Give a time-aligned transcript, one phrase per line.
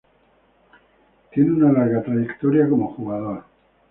[1.31, 3.43] Tiene una larga trayectoria como jugador.